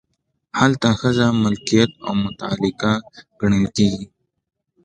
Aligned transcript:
هلته 0.59 0.87
ښځه 0.99 1.25
ملکیت 1.43 1.91
او 2.07 2.13
متعلقه 2.25 2.93
ګڼل 3.39 3.65
کیږي. 3.77 4.05